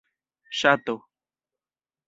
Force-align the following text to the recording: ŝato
ŝato 0.59 0.95